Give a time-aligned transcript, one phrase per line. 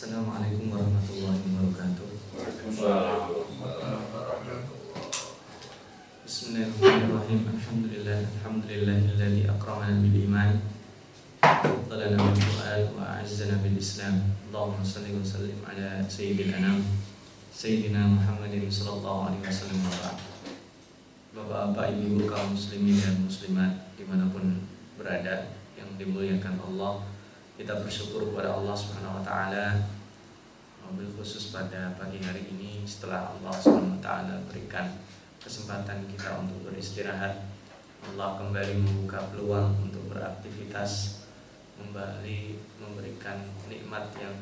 [0.00, 2.08] Assalamualaikum warahmatullahi wabarakatuh.
[6.24, 7.40] Bismillahirrahmanirrahim.
[7.44, 10.56] Alhamdulillah, alhamdulillahilladzi akramana bil iman.
[11.44, 14.32] Fadlana bil Qur'an wa azzana bil Islam.
[14.48, 16.80] Allahumma shalli wa sallim ala sayyidil anam.
[17.52, 19.84] Sayyidina Muhammadin sallallahu alaihi wasallam.
[21.36, 24.64] Bapak-bapak, ibu-ibu kaum muslimin dan muslimat di mana pun
[24.96, 27.04] berada yang dimuliakan Allah
[27.60, 29.99] kita bersyukur kepada Allah Subhanahu wa taala
[30.90, 33.54] mobil khusus pada pagi hari ini setelah Allah
[34.02, 34.90] taala berikan
[35.38, 37.46] kesempatan kita untuk beristirahat.
[38.10, 41.22] Allah kembali membuka peluang untuk beraktivitas
[41.78, 43.38] kembali memberikan
[43.70, 44.34] nikmat yang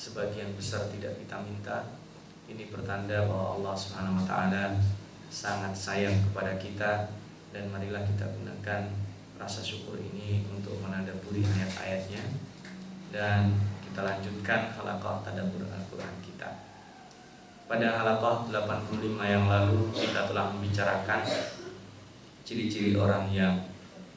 [0.00, 1.92] sebagian besar tidak kita minta.
[2.48, 4.80] Ini pertanda bahwa Allah Subhanahu wa taala
[5.28, 7.12] sangat sayang kepada kita
[7.52, 8.88] dan marilah kita gunakan
[9.36, 12.24] rasa syukur ini untuk menadaburi ayat-ayatnya.
[13.12, 13.52] Dan
[13.90, 16.62] kita lanjutkan halaqah tadabbur Al-Quran kita.
[17.66, 21.26] Pada halaqah 85 yang lalu kita telah membicarakan
[22.46, 23.66] ciri-ciri orang yang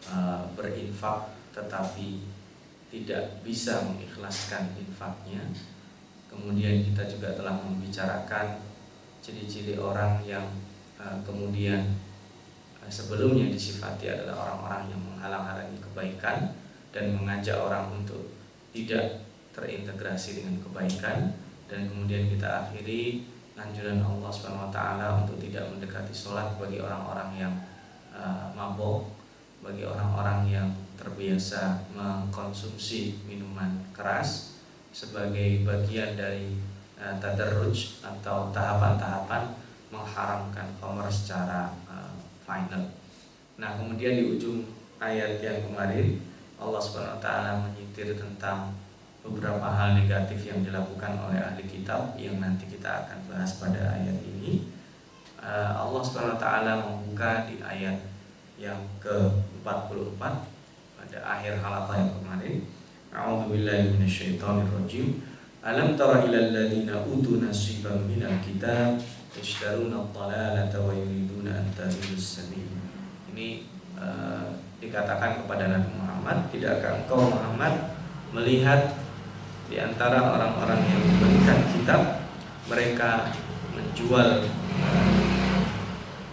[0.05, 2.21] uh, berinfak tetapi
[2.93, 5.41] tidak bisa mengikhlaskan infaknya.
[6.29, 8.61] Kemudian kita juga telah membicarakan
[9.25, 10.45] ciri-ciri orang yang
[11.01, 11.97] uh, kemudian
[12.77, 16.53] uh, sebelumnya disifati adalah orang-orang yang menghalang-halangi kebaikan
[16.93, 18.37] dan mengajak orang untuk
[18.69, 21.31] tidak terintegrasi dengan kebaikan
[21.69, 23.23] dan kemudian kita akhiri
[23.53, 27.53] anjuran Allah Subhanahu wa taala untuk tidak mendekati sholat bagi orang-orang yang
[28.09, 29.13] uh, mabok,
[29.61, 34.57] bagi orang-orang yang terbiasa mengkonsumsi minuman keras
[34.89, 36.57] sebagai bagian dari
[36.97, 39.53] uh, tadarruj atau tahapan-tahapan
[39.93, 42.09] mengharamkan khamr secara uh,
[42.41, 42.89] final.
[43.61, 44.65] Nah, kemudian di ujung
[44.97, 46.17] ayat yang kemarin
[46.57, 48.73] Allah Subhanahu wa taala menyitir tentang
[49.23, 54.19] beberapa hal negatif yang dilakukan oleh ahli kitab yang nanti kita akan bahas pada ayat
[54.19, 54.67] ini.
[55.39, 56.03] Eh, Allah
[56.35, 58.03] taala membuka di ayat
[58.59, 60.21] yang ke-44
[60.99, 62.55] pada akhir halaqah yang kemarin.
[63.15, 65.23] A'udzubillahi minasyaitonirrajim.
[65.63, 68.99] Alam tara ilal ladzina utu nasiban minal kitab
[69.31, 72.67] yashtaruna ad-dalalata wa yuriduna an tahdilus sabil.
[73.31, 77.95] Ini uh, dikatakan kepada Nabi Muhammad, tidakkah engkau Muhammad
[78.35, 79.02] melihat
[79.73, 82.01] di antara orang-orang yang diberikan kitab
[82.69, 83.33] mereka
[83.73, 84.45] menjual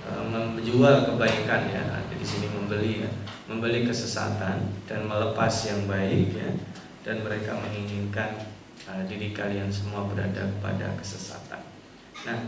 [0.05, 2.05] uh, menjual kebaikan ya.
[2.21, 3.09] Di sini membeli ya
[3.49, 6.53] membeli kesesatan dan melepas yang baik ya.
[7.01, 8.45] Dan mereka menginginkan
[8.85, 11.65] uh, diri kalian semua berada pada kesesatan.
[12.29, 12.39] Nah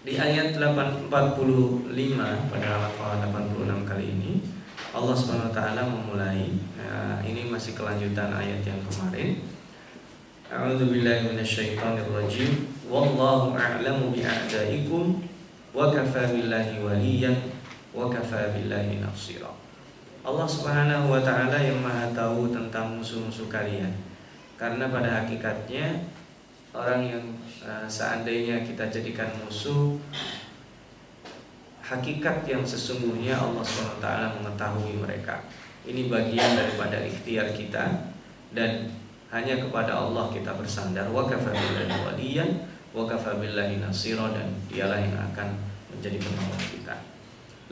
[0.00, 1.12] di ayat 845
[2.24, 4.32] pada halaman 86 kali ini
[4.96, 9.53] Allah Subhanahu wa taala memulai uh, ini masih kelanjutan ayat yang kemarin.
[10.54, 12.70] A'udzu billahi minasyaitonir rajim.
[12.86, 15.18] Wallahu a'lamu bi'a'daikum
[15.74, 17.50] wa kafa billahi waliyan
[17.90, 19.02] wa kafa billahi.
[20.22, 23.98] Allah Subhanahu wa taala yang Maha tahu tentang musuh-musuh kalian.
[24.54, 26.06] Karena pada hakikatnya
[26.70, 27.24] orang yang
[27.66, 29.98] uh, seandainya kita jadikan musuh
[31.82, 34.06] hakikat yang sesungguhnya Allah SWT
[34.38, 35.42] mengetahui mereka.
[35.82, 38.14] Ini bagian daripada ikhtiar kita
[38.54, 39.02] dan
[39.34, 41.10] hanya kepada Allah kita bersandar.
[41.10, 42.50] Wa kafabillahi waliyan
[42.94, 45.58] wa kafabillahi nasira dan dialah yang akan
[45.90, 46.96] menjadi penolong kita.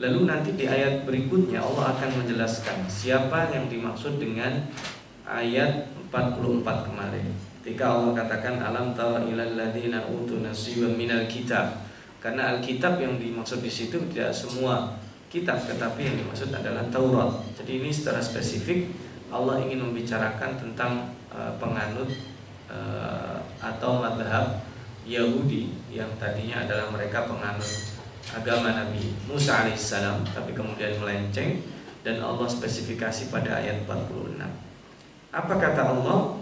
[0.03, 4.67] Lalu nanti di ayat berikutnya Allah akan menjelaskan siapa yang dimaksud dengan
[5.23, 7.31] ayat 44 kemarin.
[7.63, 11.87] Ketika Allah katakan alam tara ilal ladzina utu nasiban minal kitab
[12.19, 14.99] karena Alkitab yang dimaksud di situ tidak semua
[15.31, 17.39] kitab, tetapi yang dimaksud adalah Taurat.
[17.55, 18.91] Jadi ini secara spesifik
[19.27, 21.11] Allah ingin membicarakan tentang
[21.57, 22.09] penganut
[22.69, 24.61] uh, atau madhab
[25.03, 27.93] Yahudi yang tadinya adalah mereka penganut
[28.31, 31.59] agama Nabi Musa alaihissalam, tapi kemudian melenceng
[32.03, 34.39] dan Allah spesifikasi pada ayat 46.
[35.33, 36.39] Apa kata Allah?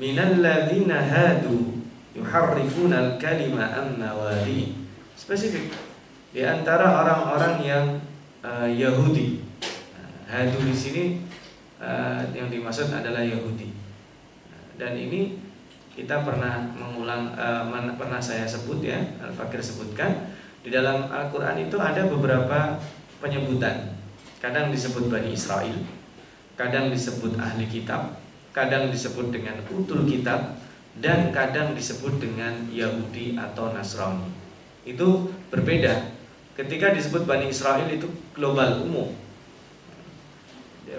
[0.00, 1.84] Minal ladzina hadu
[2.16, 4.72] yuharrifuna al-kalima an mawadi
[5.12, 5.68] spesifik
[6.32, 7.84] di antara orang-orang yang
[8.40, 9.44] uh, Yahudi.
[10.30, 11.04] Hadu di sini
[11.82, 13.89] uh, yang dimaksud adalah Yahudi.
[14.80, 15.36] Dan ini
[15.92, 17.68] kita pernah mengulang uh,
[18.00, 20.32] pernah saya sebut ya, Al-Fakir sebutkan
[20.64, 22.80] di dalam Al-Qur'an itu ada beberapa
[23.20, 23.92] penyebutan.
[24.40, 25.76] Kadang disebut Bani Israel,
[26.56, 28.16] kadang disebut ahli kitab,
[28.56, 30.56] kadang disebut dengan utul kitab
[30.96, 34.32] dan kadang disebut dengan Yahudi atau Nasrani
[34.88, 36.16] itu berbeda.
[36.56, 39.12] Ketika disebut Bani Israel itu global umum,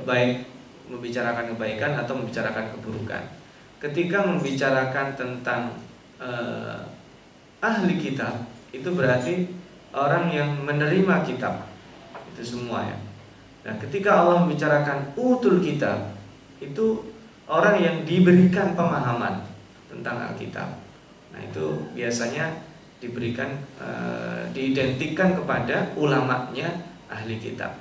[0.06, 0.46] baik
[0.86, 3.41] membicarakan kebaikan atau membicarakan keburukan.
[3.82, 5.74] Ketika membicarakan tentang
[6.22, 6.86] uh,
[7.60, 9.50] ahli kitab itu berarti
[9.92, 11.68] orang yang menerima kitab
[12.32, 12.98] itu semua ya.
[13.62, 16.14] Nah, ketika Allah membicarakan utul kitab
[16.62, 17.14] itu
[17.50, 19.44] orang yang diberikan pemahaman
[19.92, 20.70] tentang Alkitab.
[21.36, 22.64] Nah, itu biasanya
[23.02, 23.90] diberikan e,
[24.56, 26.70] diidentikan kepada ulamanya
[27.12, 27.76] ahli kitab.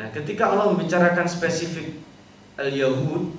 [0.00, 2.00] Nah, ketika Allah membicarakan spesifik
[2.56, 3.36] al-Yahud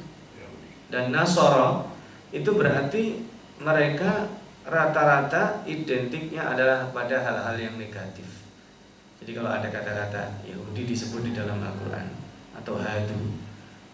[0.92, 1.88] dan Nasara
[2.36, 3.24] itu berarti
[3.64, 4.28] mereka
[4.68, 8.28] rata-rata identiknya adalah pada hal-hal yang negatif.
[9.24, 12.08] Jadi kalau ada kata-kata Yahudi disebut di dalam Al-Quran
[12.60, 13.20] atau Hadu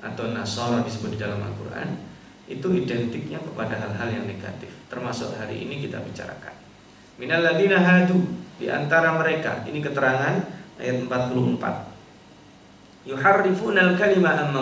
[0.02, 2.08] atau Nasara disebut di dalam Al-Quran
[2.48, 4.72] itu identiknya kepada hal-hal yang negatif.
[4.88, 6.56] Termasuk hari ini kita bicarakan.
[7.20, 8.24] Minal ladina hadu
[8.56, 10.48] di antara mereka ini keterangan
[10.80, 11.92] ayat 44.
[13.08, 14.56] Yuharrifuna al-kalima am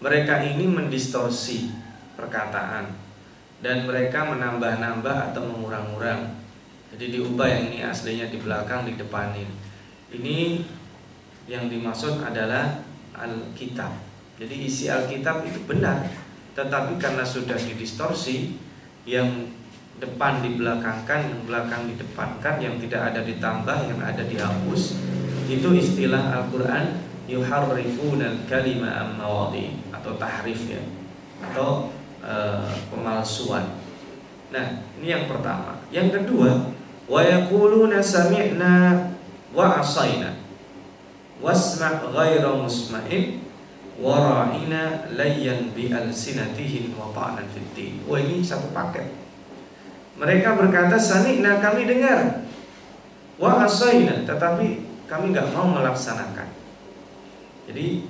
[0.00, 1.68] Mereka ini mendistorsi
[2.16, 2.88] perkataan
[3.60, 6.40] dan mereka menambah-nambah atau mengurang-urang.
[6.90, 9.56] Jadi diubah yang ini aslinya di belakang di depan ini.
[10.10, 10.38] Ini
[11.46, 12.80] yang dimaksud adalah
[13.14, 13.92] Alkitab.
[14.40, 16.08] Jadi isi Alkitab itu benar,
[16.56, 18.56] tetapi karena sudah didistorsi,
[19.04, 19.48] yang
[20.00, 24.96] depan dibelakangkan, yang belakang didepankan, yang tidak ada ditambah, yang ada dihapus,
[25.50, 26.96] itu istilah Al-Quran
[27.28, 29.20] yuharrifuna al-kalima am
[30.00, 30.82] atau tahrif ya
[31.40, 31.92] atau
[32.24, 32.34] e,
[32.88, 33.80] pemalsuan.
[34.50, 34.66] Nah,
[34.98, 35.78] ini yang pertama.
[35.92, 36.72] Yang kedua,
[37.06, 38.72] wa yaquluna sami'na
[39.52, 40.40] wa asaina
[41.40, 43.40] wasma' ghaira musma'in
[44.00, 49.12] wara'ina layyan bi alsinatihim wa ta'nan fid Wah ini satu paket.
[50.16, 52.44] Mereka berkata sami'na kami dengar
[53.40, 56.48] wa asaina tetapi kami nggak mau melaksanakan.
[57.66, 58.04] Jadi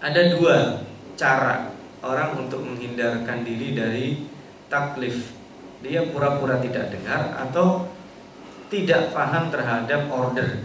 [0.00, 0.84] ada dua
[1.16, 1.72] cara
[2.04, 4.06] orang untuk menghindarkan diri dari
[4.68, 5.32] taklif.
[5.80, 7.88] Dia pura-pura tidak dengar atau
[8.68, 10.64] tidak paham terhadap order.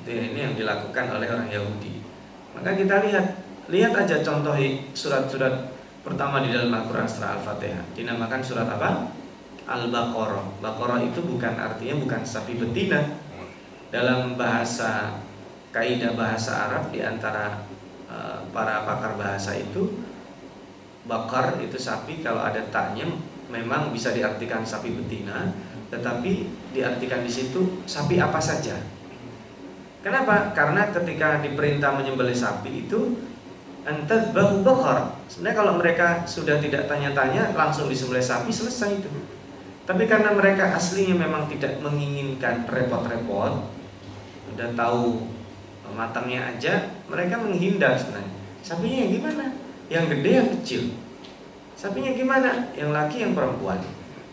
[0.00, 2.00] Itu ini yang dilakukan oleh orang Yahudi.
[2.54, 3.26] Maka kita lihat,
[3.68, 4.54] lihat aja contoh
[4.94, 5.74] surat-surat
[6.04, 7.84] pertama di dalam Al-Quran setelah Al-Fatihah.
[7.96, 9.10] Dinamakan surat apa?
[9.64, 10.60] Al-Baqarah.
[10.60, 13.00] Baqarah itu bukan artinya bukan sapi betina.
[13.88, 15.22] Dalam bahasa
[15.74, 17.73] kaidah bahasa Arab di antara uh,
[18.54, 20.02] para pakar bahasa itu
[21.04, 23.04] bakar itu sapi kalau ada taknya
[23.52, 25.52] memang bisa diartikan sapi betina,
[25.92, 28.80] tetapi diartikan di situ sapi apa saja
[30.04, 30.52] Kenapa?
[30.52, 33.24] Karena ketika diperintah menyembelih sapi itu
[33.88, 35.16] antat bahu bakar.
[35.32, 39.08] Sebenarnya kalau mereka sudah tidak tanya-tanya langsung disembelih sapi selesai itu.
[39.88, 43.64] Tapi karena mereka aslinya memang tidak menginginkan repot-repot,
[44.52, 45.24] udah tahu
[45.92, 48.32] matangnya aja, mereka menghindar sebenarnya.
[48.64, 49.44] Sapinya yang gimana?
[49.92, 50.82] Yang gede yang kecil.
[51.76, 52.50] Sapinya gimana?
[52.72, 53.80] Yang laki yang perempuan.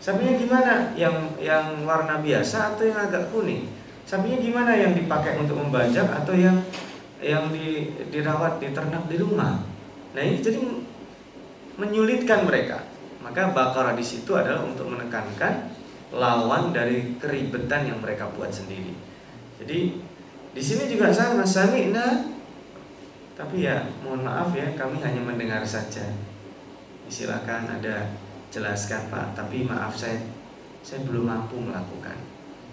[0.00, 0.72] Sapinya gimana?
[0.96, 1.14] Yang
[1.44, 3.68] yang warna biasa atau yang agak kuning?
[4.08, 6.56] Sapinya gimana yang dipakai untuk membajak atau yang
[7.22, 9.62] yang di, dirawat di ternak di rumah?
[10.16, 10.58] Nah ini jadi
[11.76, 12.82] menyulitkan mereka.
[13.22, 15.70] Maka bakara di situ adalah untuk menekankan
[16.12, 18.92] lawan dari keribetan yang mereka buat sendiri.
[19.62, 20.02] Jadi
[20.52, 22.32] di sini juga sama sami'na
[23.32, 26.04] tapi ya mohon maaf ya kami hanya mendengar saja.
[27.08, 28.12] Silakan ada
[28.52, 30.20] jelaskan Pak, tapi maaf saya
[30.84, 32.16] saya belum mampu melakukan.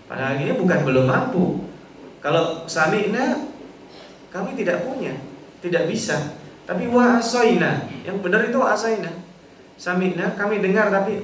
[0.05, 1.63] Padahal ini bukan belum mampu.
[2.19, 3.47] Kalau sami'na
[4.27, 5.15] kami tidak punya,
[5.63, 6.35] tidak bisa.
[6.67, 9.09] Tapi wa asoina, yang benar itu wa asoina.
[9.79, 11.23] Sami'na kami dengar tapi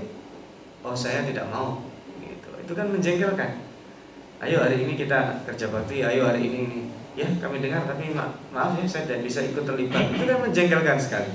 [0.82, 1.84] oh saya tidak mau.
[2.24, 2.48] Gitu.
[2.64, 3.65] Itu kan menjengkelkan.
[4.46, 6.80] Ayo hari ini kita kerja bakti, ayo hari ini ini.
[7.18, 10.14] Ya kami dengar tapi ma maaf ya saya tidak bisa ikut terlibat.
[10.14, 11.34] Itu kan menjengkelkan sekali.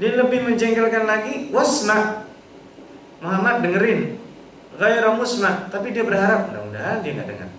[0.00, 2.24] Dia lebih menjengkelkan lagi wasna.
[3.22, 4.22] Muhammad dengerin
[4.72, 7.50] Gairah musma, tapi dia berharap mudah-mudahan dia nggak dengar.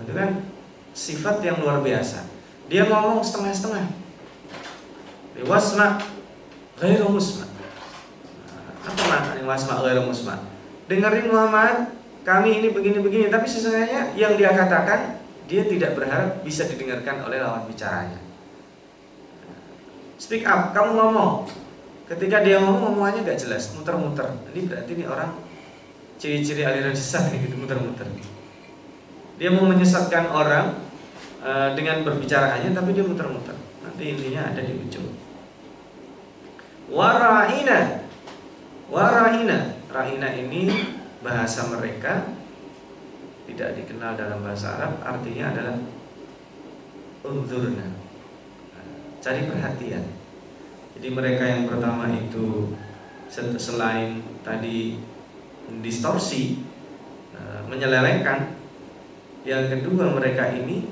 [0.00, 0.30] Itu kan
[0.94, 2.22] sifat yang luar biasa.
[2.70, 3.98] Dia ngomong setengah-setengah.
[5.40, 5.98] Wasma
[6.78, 7.50] gairah musma.
[8.86, 10.34] Apa maknanya wasma gairah musma?
[10.86, 11.76] Dengerin Muhammad,
[12.26, 17.66] kami ini begini-begini, tapi sesungguhnya yang dia katakan dia tidak berharap bisa didengarkan oleh lawan
[17.66, 18.20] bicaranya.
[20.20, 21.48] Speak up, kamu ngomong,
[22.10, 24.26] Ketika dia ngomong ngomongannya gak jelas, muter-muter.
[24.50, 25.30] Ini berarti ini orang
[26.18, 28.02] ciri-ciri aliran sesat gitu, muter-muter.
[29.38, 30.74] Dia mau menyesatkan orang
[31.38, 33.54] uh, dengan berbicaraannya, tapi dia muter-muter.
[33.86, 35.06] Nanti intinya ada di ujung.
[36.90, 38.02] Warahina,
[38.90, 40.66] warahina, rahina ini
[41.20, 42.32] bahasa mereka
[43.44, 45.76] tidak dikenal dalam bahasa Arab, artinya adalah
[47.26, 47.88] unzurna,
[49.20, 50.04] cari perhatian.
[50.96, 52.76] Jadi mereka yang pertama itu
[53.56, 54.98] selain tadi
[55.80, 56.58] distorsi
[57.36, 58.60] eh, menyelewengkan
[59.46, 60.84] yang kedua mereka ini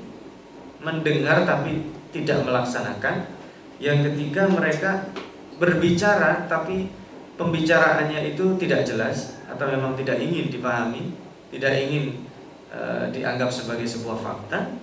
[0.81, 3.37] mendengar tapi tidak melaksanakan.
[3.79, 5.07] Yang ketiga mereka
[5.55, 6.91] berbicara tapi
[7.39, 11.15] pembicaraannya itu tidak jelas atau memang tidak ingin dipahami
[11.49, 12.21] tidak ingin
[12.69, 12.79] e,
[13.09, 14.77] dianggap sebagai sebuah fakta.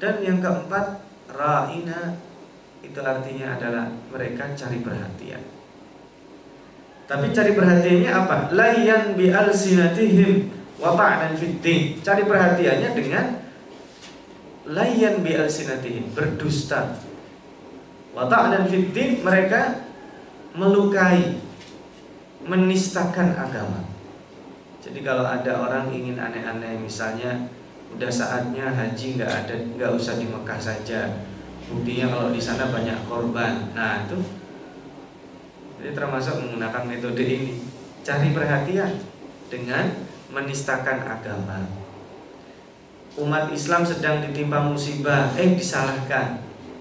[0.00, 2.16] Dan yang keempat ra'ina
[2.80, 5.42] itu artinya adalah mereka cari perhatian.
[7.04, 8.36] Tapi cari perhatiannya apa?
[8.54, 10.48] Layan bi alsinatihim
[10.80, 13.26] wa ta'nan fiddin cari perhatiannya dengan
[14.70, 16.96] layan bi alsinatihim berdusta.
[18.16, 18.68] Wa ta'nan
[19.20, 19.84] mereka
[20.56, 21.49] melukai
[22.44, 23.84] menistakan agama.
[24.80, 27.48] Jadi kalau ada orang ingin aneh-aneh misalnya
[27.90, 31.20] udah saatnya haji nggak ada nggak usah di Mekah saja.
[31.68, 33.76] Buktinya kalau di sana banyak korban.
[33.76, 34.18] Nah itu
[35.80, 37.60] jadi termasuk menggunakan metode ini.
[38.00, 38.96] Cari perhatian
[39.52, 39.92] dengan
[40.32, 41.68] menistakan agama.
[43.20, 46.40] Umat Islam sedang ditimpa musibah eh disalahkan.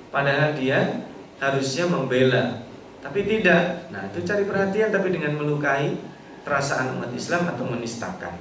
[0.09, 1.03] Padahal dia
[1.39, 2.68] harusnya membela
[3.00, 5.96] tapi tidak nah itu cari perhatian tapi dengan melukai
[6.44, 8.36] perasaan umat Islam atau menistakan.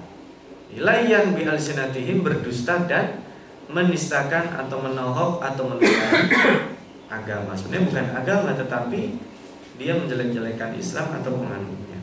[0.73, 3.21] Ilayan bi alsinatihim berdusta dan
[3.69, 6.29] menistakan atau menohok atau menukai
[7.21, 7.53] agama.
[7.53, 9.01] Sebenarnya bukan agama tetapi
[9.77, 11.99] dia menjelek-jelekan Islam atau penganutnya.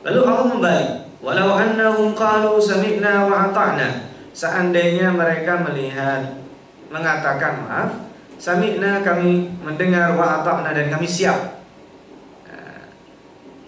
[0.00, 0.88] Lalu Allah membalik,
[1.20, 4.12] walau annahum qalu sami'na wa ata'na.
[4.32, 6.40] Seandainya mereka melihat
[6.88, 7.90] mengatakan maaf,
[8.40, 11.60] sami'na kami mendengar wa ata'na dan kami siap.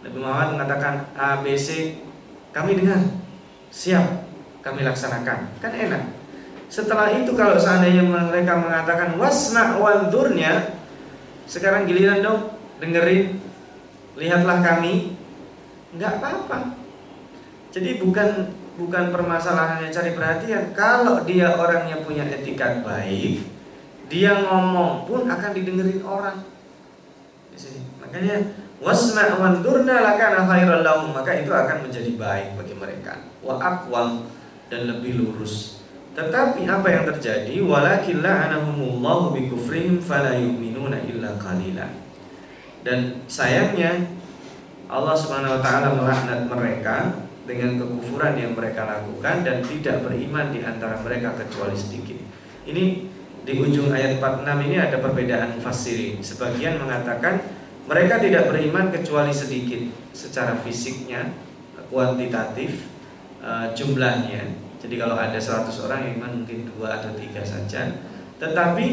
[0.02, 2.00] Nabi Muhammad mengatakan A, B, C
[2.50, 3.00] Kami dengar.
[3.73, 4.29] Siap
[4.61, 5.59] kami laksanakan.
[5.62, 6.02] Kan enak.
[6.69, 10.73] Setelah itu kalau seandainya mereka mengatakan Wasna wandurnya
[11.45, 13.41] Sekarang giliran dong Dengerin
[14.17, 15.17] Lihatlah kami.
[15.97, 16.76] Enggak apa-apa.
[17.73, 20.76] Jadi bukan bukan permasalahannya cari perhatian.
[20.76, 23.52] Kalau dia orangnya punya etikat baik
[24.12, 26.45] Dia ngomong pun akan didengerin orang.
[28.04, 28.37] Makanya
[28.76, 31.16] wasma wandurna lakana khairal lahum.
[31.16, 33.25] Maka itu akan menjadi baik bagi mereka.
[33.40, 34.28] Wa aqwam
[34.69, 35.81] dan lebih lurus.
[36.12, 37.64] Tetapi apa yang terjadi?
[37.64, 42.02] Walakin la'anahumullahu bikufrihim fala yu'minuna illa qalila
[42.83, 44.11] dan sayangnya
[44.90, 46.97] Allah Subhanahu wa taala melaknat mereka
[47.47, 52.19] dengan kekufuran yang mereka lakukan dan tidak beriman di antara mereka kecuali sedikit.
[52.69, 53.11] Ini
[53.43, 56.23] di ujung ayat 46 ini ada perbedaan fasirin.
[56.23, 57.43] Sebagian mengatakan
[57.91, 59.83] mereka tidak beriman kecuali sedikit
[60.15, 61.35] secara fisiknya,
[61.91, 62.87] kuantitatif,
[63.43, 64.55] uh, jumlahnya.
[64.79, 68.03] Jadi kalau ada 100 orang yang iman mungkin dua atau tiga saja.
[68.39, 68.87] Tetapi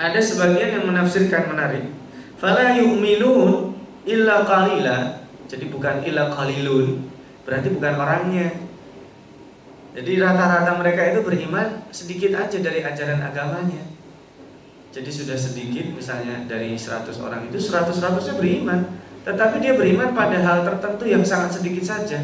[0.00, 1.92] ada sebagian yang menafsirkan menarik.
[2.40, 3.76] Fala yu'minun
[4.08, 5.28] illa qalila.
[5.44, 7.04] Jadi bukan illa qalilun.
[7.44, 8.48] Berarti bukan orangnya.
[10.00, 13.84] Jadi rata-rata mereka itu beriman sedikit aja dari ajaran agamanya.
[14.96, 18.80] Jadi sudah sedikit misalnya dari 100 orang itu 100-100nya beriman.
[19.28, 22.16] Tetapi dia beriman pada hal tertentu yang sangat sedikit saja.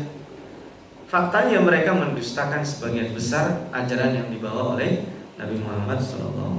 [1.05, 5.05] Faktanya mereka mendustakan sebagian besar ajaran yang dibawa oleh
[5.37, 6.57] Nabi Muhammad SAW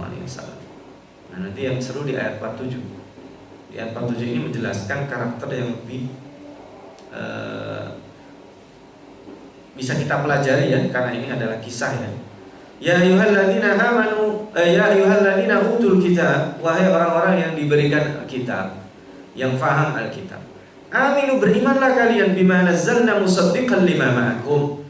[1.33, 6.13] Nah nanti yang seru di ayat 47 Di ayat 47 ini menjelaskan karakter yang lebih
[7.11, 8.06] uh,
[9.77, 12.09] Bisa kita pelajari ya Karena ini adalah kisah ya
[12.77, 18.77] Ya ayyuhalladzina amanu eh, ya ayyuhalladzina utul kitab wahai orang-orang yang diberikan kitab
[19.33, 20.37] yang faham Alkitab.
[20.93, 24.85] Aminu berimanlah kalian bima nazzalna musaddiqan lima ma'akum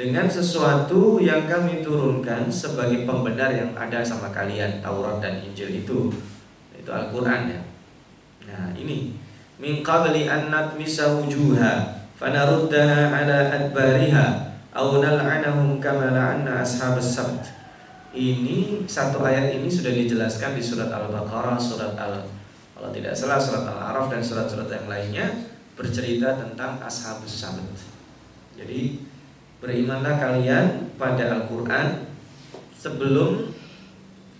[0.00, 6.08] dengan sesuatu yang kami turunkan sebagai pembenar yang ada sama kalian Taurat dan Injil itu
[6.72, 7.60] itu Al-Qur'an ya.
[8.48, 9.12] Nah, ini
[9.60, 17.48] min qabli an natmisa wujuha fanaruddaha ala adbariha au nal'anahum kama la'anna ashabas sabt.
[18.12, 22.28] Ini satu ayat ini sudah dijelaskan di surat Al-Baqarah, surat Al
[22.76, 25.26] kalau tidak salah surat Al-Araf dan surat-surat yang lainnya
[25.76, 27.88] bercerita tentang ashabus sabt.
[28.60, 29.00] Jadi
[29.64, 32.04] berimanlah kalian pada Al-Qur'an
[32.76, 33.56] sebelum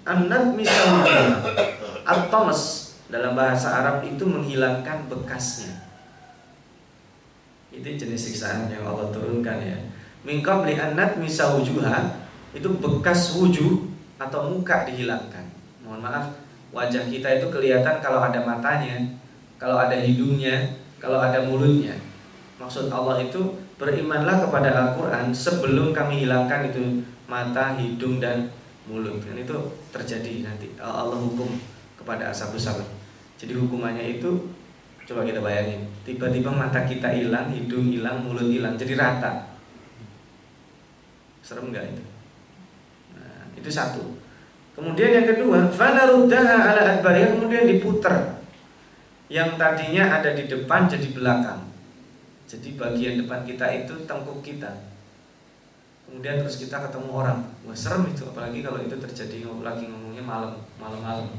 [0.04, 1.40] annat misalnya
[2.04, 2.52] atau
[3.08, 5.79] dalam bahasa Arab itu menghilangkan bekasnya.
[7.70, 9.78] Itu jenis siksaan yang Allah turunkan ya
[10.24, 13.88] min qabli annat misa wujuha itu bekas wujud
[14.20, 15.48] atau muka dihilangkan.
[15.80, 16.24] Mohon maaf,
[16.74, 19.00] wajah kita itu kelihatan kalau ada matanya,
[19.56, 21.96] kalau ada hidungnya, kalau ada mulutnya.
[22.60, 28.52] Maksud Allah itu berimanlah kepada Al-Qur'an sebelum kami hilangkan itu mata, hidung dan
[28.84, 29.24] mulut.
[29.24, 29.56] Dan itu
[29.88, 31.48] terjadi nanti Allah hukum
[31.96, 32.84] kepada ashabus sabut.
[33.40, 34.52] Jadi hukumannya itu
[35.10, 39.50] coba kita bayangin, tiba-tiba mata kita hilang, hidung hilang, mulut hilang, jadi rata.
[41.42, 42.04] Serem nggak itu?
[43.18, 44.22] Nah, itu satu.
[44.78, 48.38] Kemudian yang kedua, fanaruddaha ala adbariha kemudian diputar.
[49.26, 51.66] Yang tadinya ada di depan jadi belakang.
[52.46, 54.90] Jadi bagian depan kita itu tengkuk kita
[56.10, 60.58] kemudian terus kita ketemu orang wah serem itu apalagi kalau itu terjadi lagi ngomongnya malam
[60.82, 61.30] malam-malam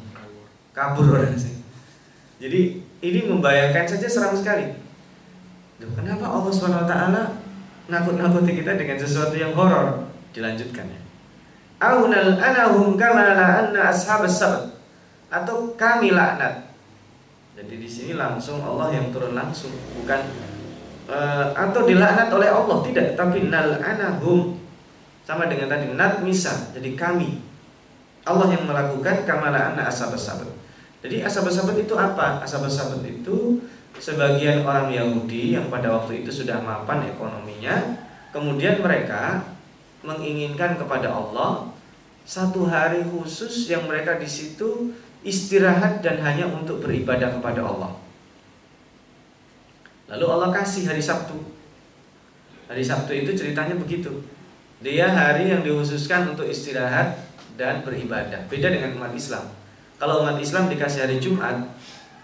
[0.72, 1.60] kabur orang sih
[2.40, 4.78] jadi ini membayangkan saja seram sekali.
[5.82, 6.94] Duh, kenapa Allah swt
[7.90, 10.06] nakut-nakuti kita dengan sesuatu yang horor?
[10.32, 11.02] Dilanjutkan ya.
[11.82, 14.70] Aunal anahum kama la'anna ashabas sabat
[15.34, 16.70] atau kami laknat.
[17.58, 20.22] Jadi di sini langsung Allah yang turun langsung bukan
[21.10, 22.78] uh, atau dilaknat oleh Allah.
[22.86, 24.62] Tidak tapi nal anahum.
[25.26, 27.42] Sama dengan tadi nat misa jadi kami.
[28.30, 30.62] Allah yang melakukan kamala anak asab sabat
[31.02, 33.62] jadi asab sabat itu apa asab sabat itu
[33.98, 37.98] sebagian orang Yahudi yang pada waktu itu sudah mapan ekonominya
[38.30, 39.44] kemudian mereka
[40.02, 41.70] menginginkan kepada Allah
[42.26, 47.94] satu hari khusus yang mereka di situ istirahat dan hanya untuk beribadah kepada Allah.
[50.12, 51.38] Lalu Allah kasih hari Sabtu.
[52.68, 54.12] Hari Sabtu itu ceritanya begitu.
[54.82, 57.22] Dia hari yang dikhususkan untuk istirahat
[57.56, 58.50] dan beribadah.
[58.50, 59.46] Beda dengan umat Islam.
[60.02, 61.62] Kalau umat Islam dikasih hari Jumat,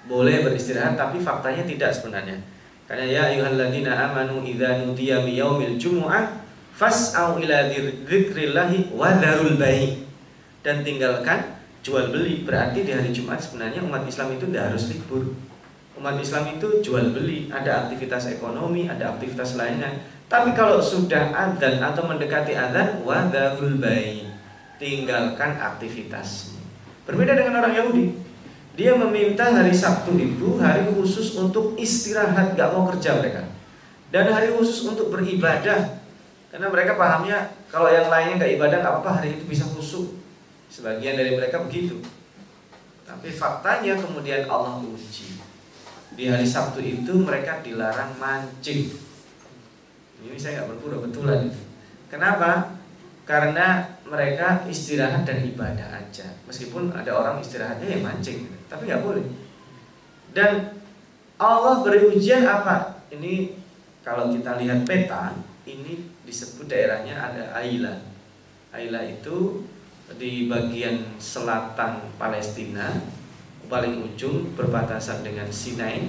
[0.09, 2.41] boleh beristirahat tapi faktanya tidak sebenarnya.
[2.89, 6.41] Karena ya ayyuhalladzina amanu idza nudiya yaumil jumu'ah
[6.73, 10.01] fas'au ila dzikrillahi wa dzarul bai'
[10.65, 12.41] dan tinggalkan jual beli.
[12.41, 15.37] Berarti di hari Jumat sebenarnya umat Islam itu tidak harus libur.
[16.01, 17.53] Umat Islam itu jual beli.
[17.53, 20.01] Ada aktivitas ekonomi ada aktivitas lainnya.
[20.25, 24.25] Tapi kalau sudah adzan atau mendekati adzan wadahul bayi.
[24.81, 26.57] Tinggalkan aktivitas.
[27.07, 28.05] Berbeda dengan orang Yahudi.
[28.77, 33.41] Dia meminta hari Sabtu itu hari khusus untuk istirahat, gak mau kerja mereka.
[34.13, 35.97] Dan hari khusus untuk beribadah.
[36.53, 40.19] Karena mereka pahamnya kalau yang lainnya gak ibadah gak apa-apa hari itu bisa khusus.
[40.69, 42.03] Sebagian dari mereka begitu.
[43.07, 45.39] Tapi faktanya kemudian Allah uji.
[46.13, 49.07] Di hari Sabtu itu mereka dilarang mancing
[50.25, 51.53] ini saya nggak berpura betulan.
[52.09, 52.73] Kenapa?
[53.27, 56.27] Karena mereka istirahat dan ibadah aja.
[56.47, 59.25] Meskipun ada orang istirahatnya yang mancing, tapi nggak boleh.
[60.31, 60.79] Dan
[61.37, 63.03] Allah beri ujian apa?
[63.11, 63.53] Ini
[64.01, 65.35] kalau kita lihat peta,
[65.67, 67.99] ini disebut daerahnya ada Aila.
[68.71, 69.67] Aila itu
[70.15, 72.95] di bagian selatan Palestina,
[73.67, 76.07] paling ujung berbatasan dengan Sinai,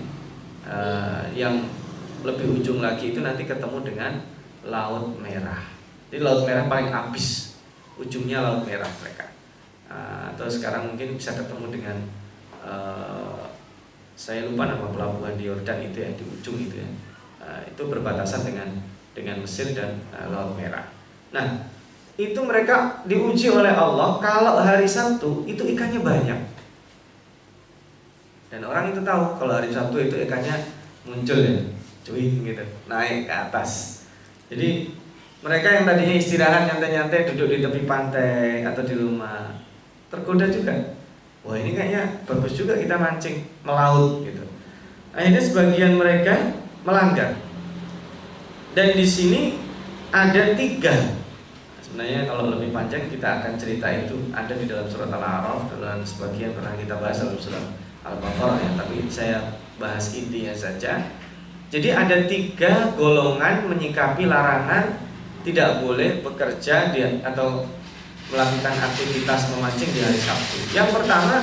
[0.62, 1.66] uh, yang
[2.22, 4.12] lebih ujung lagi itu nanti ketemu dengan
[4.62, 5.66] laut merah.
[6.08, 7.47] Jadi laut merah paling habis
[7.98, 9.26] ujungnya laut merah mereka.
[9.88, 11.96] Uh, atau sekarang mungkin bisa ketemu dengan
[12.62, 13.50] uh,
[14.18, 16.88] saya lupa nama pelabuhan di Yordan itu ya di ujung itu ya.
[17.42, 18.68] Uh, itu berbatasan dengan
[19.12, 20.86] dengan Mesir dan uh, laut merah.
[21.34, 21.66] Nah
[22.18, 26.40] itu mereka diuji oleh Allah kalau hari Sabtu itu ikannya banyak.
[28.48, 30.56] Dan orang itu tahu kalau hari Sabtu itu ikannya
[31.08, 31.56] muncul ya
[32.08, 34.02] cuy gitu naik ke atas
[34.48, 34.92] jadi
[35.38, 39.54] mereka yang tadinya istirahat nyantai-nyantai duduk di tepi pantai atau di rumah.
[40.10, 40.74] Tergoda juga.
[41.46, 44.42] Wah ini kayaknya bagus juga kita mancing melaut gitu.
[45.14, 47.38] Akhirnya sebagian mereka melanggar.
[48.74, 49.54] Dan di sini
[50.10, 51.16] ada tiga.
[51.86, 54.34] Sebenarnya kalau lebih panjang kita akan cerita itu.
[54.34, 57.64] Ada di dalam surat al-araf dalam sebagian pernah kita bahas dalam surat
[58.02, 59.38] al-baqarah ya tapi saya
[59.78, 61.14] bahas intinya saja.
[61.70, 65.07] Jadi ada tiga golongan menyikapi larangan
[65.46, 67.66] tidak boleh bekerja di, atau
[68.28, 70.58] melakukan aktivitas memancing di hari Sabtu.
[70.76, 71.36] Yang pertama,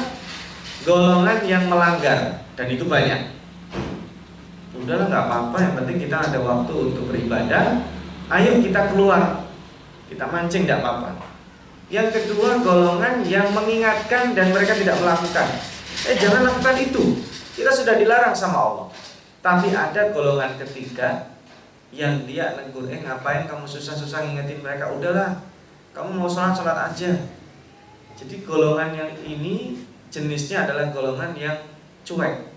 [0.86, 3.34] golongan yang melanggar dan itu banyak.
[4.76, 7.82] Udahlah nggak apa-apa, yang penting kita ada waktu untuk beribadah.
[8.30, 9.48] Ayo kita keluar,
[10.12, 11.16] kita mancing tidak apa-apa.
[11.90, 15.48] Yang kedua, golongan yang mengingatkan dan mereka tidak melakukan.
[16.10, 17.22] Eh jangan lakukan itu.
[17.56, 18.88] Kita sudah dilarang sama Allah.
[19.40, 21.35] Tapi ada golongan ketiga
[21.96, 24.92] yang dia negur, eh ngapain kamu susah-susah ngingetin mereka?
[24.92, 25.40] Udahlah,
[25.96, 27.16] kamu mau sholat sholat aja.
[28.20, 29.80] Jadi golongan yang ini
[30.12, 31.56] jenisnya adalah golongan yang
[32.04, 32.52] cuek.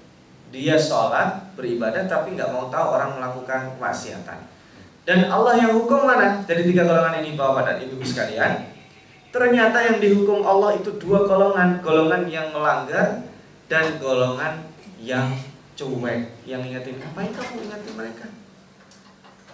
[0.51, 4.51] Dia sholat beribadah tapi nggak mau tahu orang melakukan kemaksiatan.
[5.07, 6.43] Dan Allah yang hukum mana?
[6.43, 8.75] Jadi tiga golongan ini bapak dan ibu sekalian.
[9.31, 13.23] Ternyata yang dihukum Allah itu dua golongan, golongan yang melanggar
[13.71, 14.67] dan golongan
[14.99, 15.31] yang
[15.79, 18.27] cuek yang ingetin ngapain kamu ingetin mereka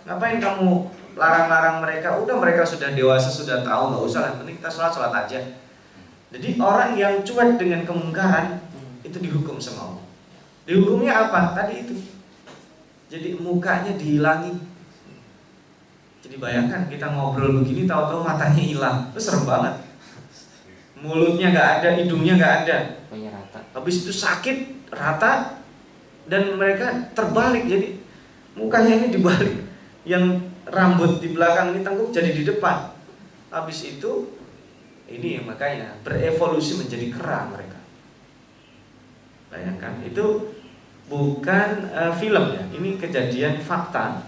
[0.05, 4.71] ngapain kamu larang-larang mereka udah mereka sudah dewasa sudah tahu nggak usah lah penting kita
[4.71, 5.41] sholat sholat aja
[6.35, 8.59] Jadi orang yang cuek dengan kemungkaran
[9.07, 10.05] itu dihukum sama Allah.
[10.67, 11.55] Dihukumnya apa?
[11.55, 11.95] Tadi itu.
[13.07, 14.59] Jadi mukanya dihilangin.
[16.27, 18.99] Jadi bayangkan kita ngobrol begini tahu-tahu matanya hilang.
[19.15, 19.79] Itu serem banget.
[20.99, 22.77] Mulutnya nggak ada, hidungnya nggak ada.
[23.15, 23.61] rata.
[23.71, 25.63] Habis itu sakit rata
[26.27, 28.01] dan mereka terbalik jadi
[28.59, 29.55] mukanya ini dibalik.
[30.05, 32.93] Yang rambut di belakang ini tengkuk jadi di depan.
[33.49, 34.29] Habis itu
[35.09, 37.81] ini makanya berevolusi menjadi kera mereka.
[39.53, 40.57] Bayangkan itu
[41.07, 44.25] bukan uh, film ya, ini kejadian fakta.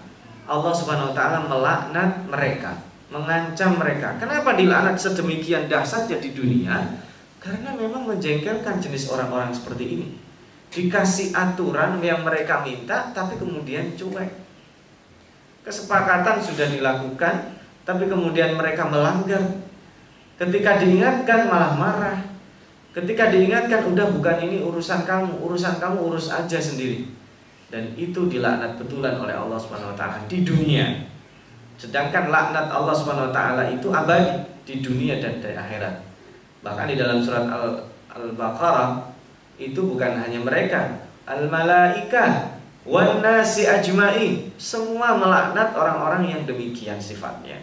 [0.47, 2.79] Allah Subhanahu wa taala melaknat mereka,
[3.11, 4.15] mengancam mereka.
[4.15, 7.03] Kenapa dilaknat sedemikian dahsyatnya di dunia?
[7.43, 10.07] Karena memang menjengkelkan jenis orang-orang seperti ini.
[10.71, 14.46] Dikasih aturan yang mereka minta tapi kemudian cuek.
[15.67, 19.43] Kesepakatan sudah dilakukan tapi kemudian mereka melanggar
[20.37, 22.17] Ketika diingatkan malah marah.
[22.93, 27.09] Ketika diingatkan udah bukan ini urusan kamu, urusan kamu urus aja sendiri.
[27.73, 31.09] Dan itu dilaknat betulan oleh Allah Subhanahu wa taala di dunia.
[31.77, 36.05] Sedangkan laknat Allah Subhanahu wa taala itu abadi di dunia dan di akhirat.
[36.65, 37.45] Bahkan di dalam surat
[38.13, 39.13] Al-Baqarah
[39.61, 42.56] itu bukan hanya mereka, al-malaikah
[42.87, 47.59] wan nasi ajma'i, semua melaknat orang-orang yang demikian sifatnya.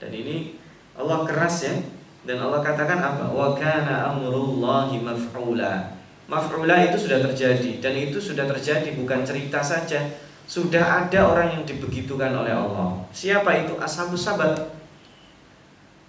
[0.00, 0.56] Dan ini
[0.96, 1.76] Allah keras ya
[2.24, 3.28] dan Allah katakan apa?
[3.28, 5.94] Wa kana amrullahi maf'ula.
[6.26, 10.00] Maf'ula itu sudah terjadi dan itu sudah terjadi bukan cerita saja.
[10.48, 12.98] Sudah ada orang yang dibegitukan oleh Allah.
[13.14, 13.78] Siapa itu?
[13.78, 14.58] Ashabus sabat.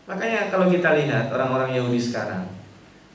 [0.10, 2.44] Makanya kalau kita lihat orang-orang Yahudi sekarang,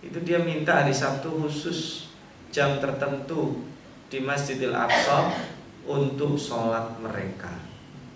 [0.00, 2.08] itu dia minta hari Sabtu khusus
[2.48, 3.67] jam tertentu
[4.08, 5.32] di Masjidil Aqsa
[5.88, 7.52] untuk sholat mereka.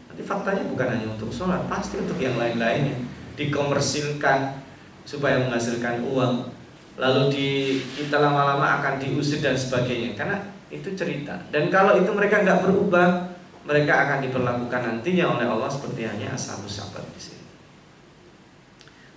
[0.08, 2.96] Nanti faktanya bukan hanya untuk sholat, pasti untuk yang lain-lainnya.
[3.32, 4.60] Dikomersilkan,
[5.02, 6.52] supaya menghasilkan uang
[7.00, 7.48] lalu di
[7.96, 13.32] kita lama-lama akan diusir dan sebagainya karena itu cerita dan kalau itu mereka nggak berubah
[13.64, 17.46] mereka akan diperlakukan nantinya oleh Allah seperti hanya asal sabat di sini.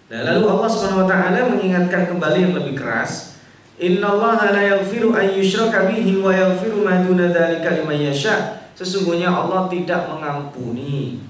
[0.05, 3.34] Nah, lalu Allah Subhanahu wa taala mengingatkan kembali yang lebih keras,
[3.75, 9.71] "Innallaha la yaghfiru an yushraka bihi wa yaghfiru ma duna dzalika liman yasha." Sesungguhnya Allah
[9.71, 11.23] tidak mengampuni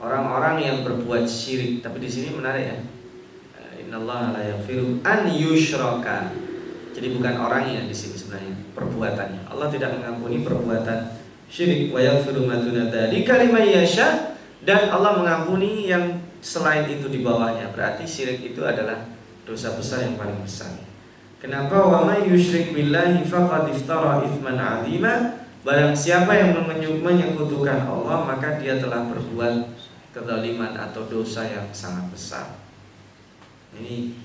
[0.00, 1.84] orang-orang yang berbuat syirik.
[1.84, 2.76] Tapi di sini menarik ya
[3.84, 6.32] innallaha la yaghfiru an yushraka.
[6.94, 9.50] Jadi bukan orangnya di sini sebenarnya, perbuatannya.
[9.50, 11.10] Allah tidak mengampuni perbuatan
[11.50, 17.20] syirik wa yaghfiru ma duna dzalika liman yasha dan Allah mengampuni yang selain itu di
[17.20, 17.74] bawahnya.
[17.74, 19.10] Berarti syirik itu adalah
[19.42, 20.70] dosa besar yang paling besar.
[21.44, 25.44] Kenapa wa may yusyrik billahi faqad iftara itsman 'azima?
[25.60, 26.56] Barang siapa yang
[27.04, 29.68] menyekutukan Allah maka dia telah berbuat
[30.16, 32.48] kezaliman atau dosa yang sangat besar.
[33.76, 34.16] Ini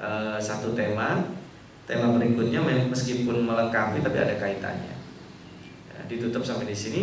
[0.00, 1.28] uh, satu tema.
[1.84, 4.96] Tema berikutnya meskipun melengkapi tapi ada kaitannya.
[5.92, 7.02] Ya, ditutup sampai di sini.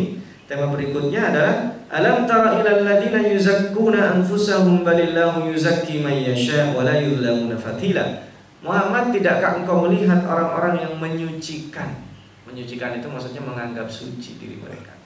[0.50, 6.98] Tema berikutnya adalah alam tara ilal ladina yuzakkuna anfusahum balillahu yuzakki man yasha wa la
[6.98, 8.33] yuzlamuna fatila.
[8.64, 12.00] Muhammad tidakkah engkau melihat orang-orang yang menyucikan?
[12.48, 14.96] Menyucikan itu maksudnya menganggap suci diri mereka.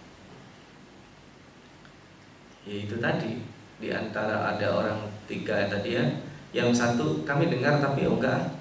[2.63, 3.43] Yaitu tadi
[3.83, 6.07] di antara ada orang tiga tadi ya
[6.55, 8.55] yang satu kami dengar tapi oh enggak.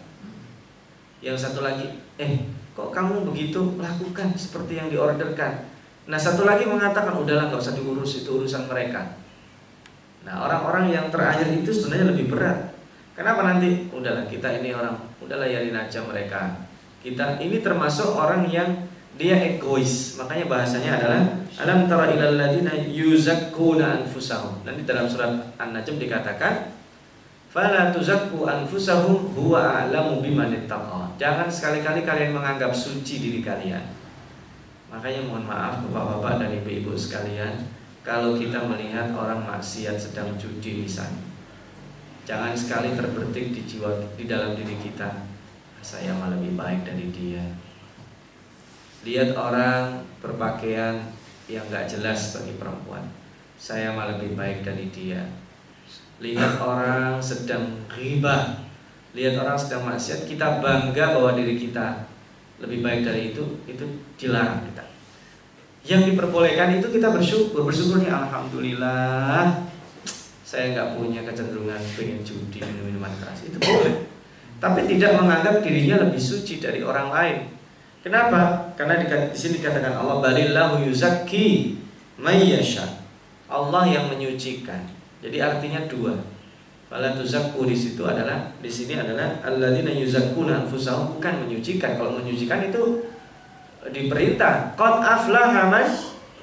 [1.21, 5.65] Yang satu lagi, eh kok kamu begitu lakukan seperti yang diorderkan.
[6.09, 9.17] Nah satu lagi mengatakan udahlah nggak usah diurus itu urusan mereka.
[10.25, 12.66] Nah orang-orang yang terakhir itu sebenarnya lebih berat.
[13.17, 13.89] Kenapa nanti?
[13.89, 16.53] Udahlah kita ini orang, udahlah yarin aja mereka.
[17.01, 18.85] Kita ini termasuk orang yang
[19.17, 20.21] dia egois.
[20.21, 21.21] Makanya bahasanya adalah
[21.57, 24.61] alam tara ilal ladina yuzakkuna anfusahum.
[24.61, 26.77] Nanti dalam surat An-Najm dikatakan
[27.49, 30.53] Fala tuzakku anfusahum huwa a'lamu biman
[31.17, 33.81] Jangan sekali-kali kalian menganggap suci diri kalian.
[34.93, 37.65] Makanya mohon maaf Bapak-bapak dan Ibu-ibu sekalian,
[38.05, 41.26] kalau kita melihat orang maksiat sedang judi misalnya.
[42.27, 45.07] Jangan sekali terbertik di jiwa di dalam diri kita.
[45.79, 47.43] Saya malah lebih baik dari dia.
[49.07, 51.07] Lihat orang berpakaian
[51.47, 53.07] yang gak jelas bagi perempuan.
[53.55, 55.23] Saya malah lebih baik dari dia
[56.17, 58.57] lihat orang sedang riba,
[59.13, 62.09] lihat orang sedang maksiat, kita bangga bahwa diri kita
[62.57, 63.85] lebih baik dari itu, itu
[64.17, 64.85] dilarang kita.
[65.87, 69.66] Yang diperbolehkan itu kita bersyukur, bersyukurnya alhamdulillah
[70.47, 74.07] saya nggak punya kecenderungan pengen judi minum minuman keras itu boleh.
[74.63, 77.37] Tapi tidak menganggap dirinya lebih suci dari orang lain.
[77.99, 78.71] Kenapa?
[78.79, 81.75] Karena di sini dikatakan Allah balillahu yuzakki
[82.15, 82.87] mayyasha.
[83.51, 84.87] Allah yang menyucikan.
[85.19, 86.15] Jadi artinya dua.
[86.87, 91.99] Fala tuzakku di situ adalah di sini adalah alladzina yuzakkuna anfusahum bukan menyucikan.
[91.99, 93.03] Kalau menyucikan itu
[93.91, 94.79] diperintah.
[94.79, 95.91] Qad aflaha man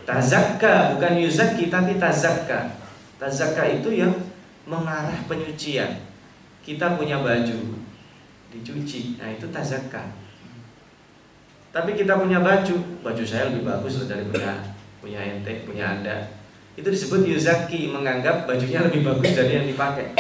[0.05, 2.84] tazakka, bukan yuzakki tapi tazakka.
[3.17, 4.13] Tazakka itu yang
[4.65, 6.03] mengarah penyucian.
[6.65, 7.79] Kita punya baju
[8.51, 9.21] dicuci.
[9.21, 10.09] Nah, itu tazakka.
[11.75, 14.55] Tapi kita punya baju, baju saya lebih bagus dari punya
[15.05, 20.11] punya ente, punya Anda itu disebut yuzaki menganggap bajunya lebih bagus dari yang dipakai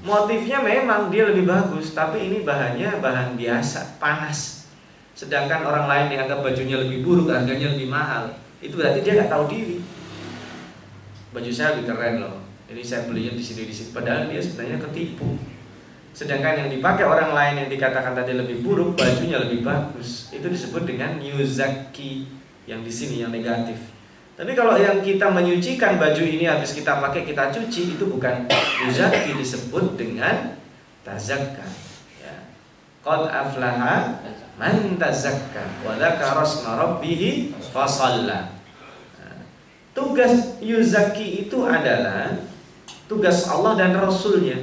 [0.00, 4.70] motifnya memang dia lebih bagus tapi ini bahannya bahan biasa panas
[5.12, 8.32] sedangkan orang lain dianggap bajunya lebih buruk harganya lebih mahal
[8.64, 9.76] itu berarti dia nggak tahu diri
[11.34, 12.38] baju saya lebih keren loh
[12.70, 15.34] ini saya belinya di sini di sini padahal dia sebenarnya ketipu
[16.14, 20.86] sedangkan yang dipakai orang lain yang dikatakan tadi lebih buruk bajunya lebih bagus itu disebut
[20.86, 22.30] dengan yuzaki
[22.70, 23.94] yang di sini yang negatif
[24.34, 28.50] tapi kalau yang kita menyucikan baju ini habis kita pakai kita cuci itu bukan
[28.82, 30.58] muzaki disebut dengan
[31.06, 31.62] tazakka.
[32.18, 32.34] Ya.
[32.98, 34.18] Qad aflaha
[34.58, 36.42] man tazakka wa dzakara
[36.74, 38.50] rabbih fasalla.
[39.94, 42.34] Tugas yuzaki itu adalah
[43.06, 44.58] tugas Allah dan Rasulnya.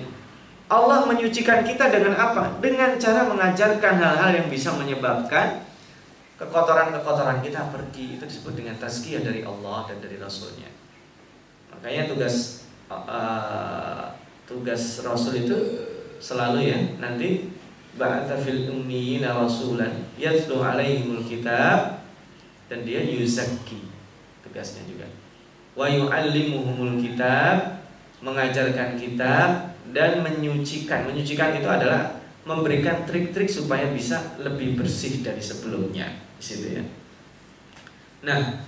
[0.67, 2.59] Allah menyucikan kita dengan apa?
[2.59, 5.63] Dengan cara mengajarkan hal-hal yang bisa menyebabkan
[6.41, 10.73] kekotoran-kekotoran kita pergi itu disebut dengan tazkiyah dari Allah dan dari Rasulnya
[11.69, 14.17] makanya tugas uh,
[14.49, 15.57] tugas Rasul itu
[16.17, 17.53] selalu ya nanti
[17.93, 22.01] ba'atha fil ummiyina rasulan yatlu alaihimul kitab
[22.73, 23.85] dan dia yuzakki
[24.41, 25.05] tugasnya juga
[25.77, 27.83] wa yu'allimuhumul kitab
[28.21, 36.09] mengajarkan kitab dan menyucikan menyucikan itu adalah memberikan trik-trik supaya bisa lebih bersih dari sebelumnya
[36.37, 36.83] di situ ya.
[38.21, 38.65] Nah,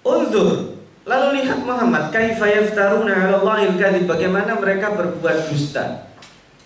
[0.00, 6.12] Unzur Lalu lihat Muhammad kaifa 'ala Allahil kadhib bagaimana mereka berbuat dusta.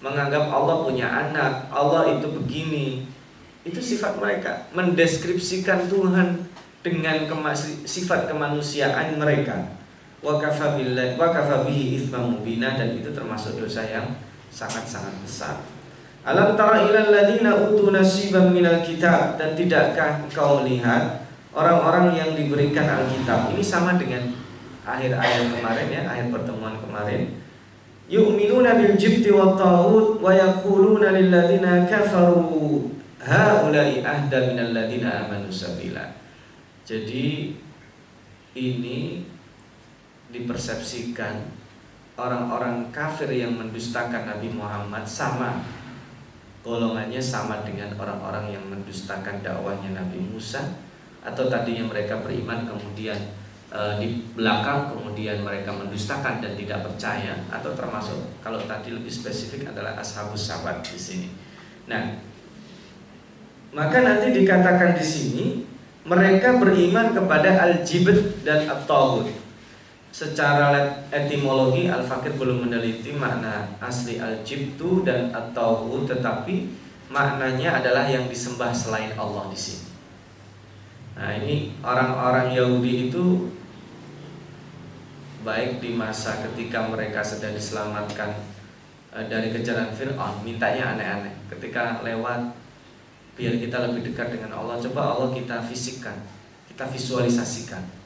[0.03, 3.09] Menganggap Allah punya anak, Allah itu begini.
[3.65, 6.45] Itu sifat mereka, mendeskripsikan Tuhan
[6.85, 7.25] dengan
[7.89, 9.73] sifat kemanusiaan mereka.
[10.21, 14.21] Wa kafa billahi wa kafa bihi mubina dan itu termasuk dosa yang
[14.53, 15.65] sangat-sangat besar.
[16.25, 22.89] Alam tara ilal ladina utu nasiban minal kitab dan tidakkah kau lihat orang-orang yang diberikan
[22.89, 24.33] Alkitab ini sama dengan
[24.85, 27.41] akhir ayat kemarin ya akhir pertemuan kemarin
[28.09, 35.49] yu'minuna bil jibti wa taghut wa yaquluna lil ladina kafaru haula'i ahda minal ladina amanu
[35.49, 36.24] sabila
[36.85, 37.57] jadi
[38.55, 39.25] ini
[40.31, 41.65] dipersepsikan
[42.15, 45.65] orang-orang kafir yang mendustakan Nabi Muhammad sama
[46.65, 50.81] golongannya sama dengan orang-orang yang mendustakan dakwahnya Nabi Musa
[51.21, 53.17] atau tadinya mereka beriman kemudian
[53.69, 59.73] e, di belakang kemudian mereka mendustakan dan tidak percaya atau termasuk kalau tadi lebih spesifik
[59.73, 61.29] adalah ashabus sabat di sini.
[61.85, 62.17] Nah,
[63.77, 65.47] maka nanti dikatakan di sini
[66.05, 69.45] mereka beriman kepada al-jibt dan at-tawud
[70.15, 76.71] secara etimologi Al-Fakir belum meneliti makna asli al-jibtu dan atau tetapi
[77.11, 79.91] maknanya adalah yang disembah selain Allah di sini.
[81.19, 83.51] Nah, ini orang-orang Yahudi itu
[85.43, 88.39] baik di masa ketika mereka sedang diselamatkan
[89.19, 91.35] eh, dari kejaran Fir'aun, mintanya aneh-aneh.
[91.51, 92.55] Ketika lewat
[93.35, 96.17] biar kita lebih dekat dengan Allah, coba Allah kita fisikkan,
[96.71, 98.05] kita visualisasikan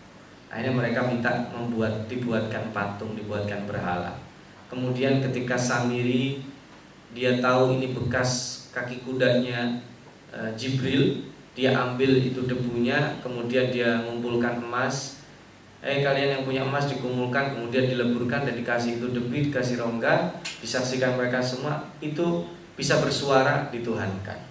[0.48, 4.16] Akhirnya mereka minta membuat dibuatkan patung, dibuatkan berhala.
[4.72, 6.40] Kemudian ketika Samiri
[7.12, 9.80] dia tahu ini bekas kaki kudanya
[10.32, 15.20] e, Jibril, dia ambil itu debunya, kemudian dia mengumpulkan emas.
[15.84, 20.32] Eh kalian yang punya emas dikumpulkan, kemudian dileburkan dan dikasih itu debu, dikasih rongga,
[20.64, 24.47] disaksikan mereka semua itu bisa bersuara dituhankan.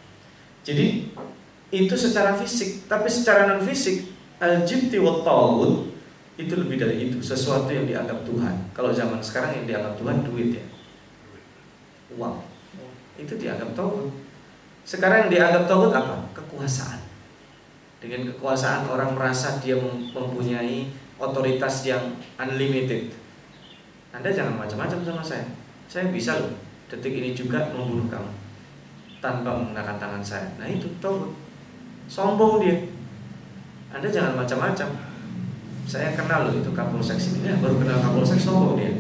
[0.68, 1.16] Jadi
[1.72, 4.04] itu secara fisik, tapi secara non fisik
[4.44, 5.96] al-jibti wa tawud
[6.36, 8.76] itu lebih dari itu, sesuatu yang dianggap Tuhan.
[8.76, 10.66] Kalau zaman sekarang yang dianggap Tuhan duit ya.
[12.20, 12.44] Uang.
[13.16, 14.12] Itu dianggap tawud.
[14.84, 16.36] Sekarang yang dianggap tawud apa?
[16.36, 17.00] Kekuasaan.
[18.04, 19.80] Dengan kekuasaan orang merasa dia
[20.14, 23.16] mempunyai otoritas yang unlimited.
[24.12, 25.48] Anda jangan macam-macam sama saya.
[25.88, 26.54] Saya bisa loh
[26.92, 28.47] detik ini juga membunuh kamu
[29.20, 30.48] tanpa menggunakan tangan saya.
[30.62, 31.34] Nah itu tawud.
[32.08, 32.78] Sombong dia.
[33.92, 34.90] Anda jangan macam-macam.
[35.88, 38.92] Saya kenal loh itu Kapolsek sini, ya, baru kenal Kapolsek sombong dia.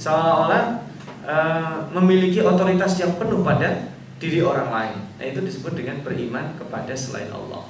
[0.00, 0.80] Seolah-olah
[1.28, 4.96] uh, memiliki otoritas yang penuh pada diri orang lain.
[5.20, 7.68] Nah itu disebut dengan beriman kepada selain Allah.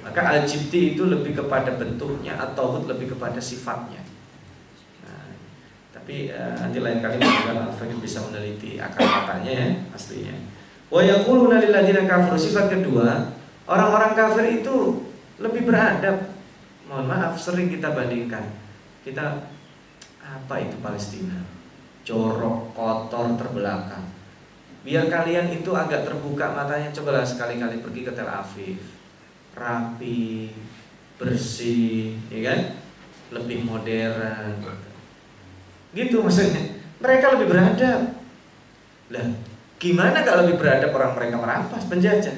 [0.00, 4.00] Maka al-jibti itu lebih kepada bentuknya atau lebih kepada sifatnya.
[5.04, 5.36] Nah,
[5.92, 10.55] Tapi uh, nanti lain kali Al-Fakir bisa meneliti akar katanya ya aslinya.
[10.86, 13.34] Wa yaquluna lil ladzina kafaru sifat kedua,
[13.66, 15.02] orang-orang kafir itu
[15.42, 16.30] lebih beradab.
[16.86, 18.54] Mohon maaf sering kita bandingkan.
[19.02, 19.50] Kita
[20.22, 21.42] apa itu Palestina?
[22.06, 24.14] Jorok, kotor, terbelakang.
[24.86, 28.78] Biar kalian itu agak terbuka matanya, cobalah sekali-kali pergi ke Tel Aviv.
[29.58, 30.54] Rapi,
[31.18, 32.60] bersih, ya kan?
[33.34, 34.62] Lebih modern.
[35.90, 36.78] Gitu maksudnya.
[37.02, 38.00] Mereka lebih beradab.
[39.10, 39.26] Lah,
[39.76, 42.36] gimana kalau lebih beradab orang mereka merampas penjajah?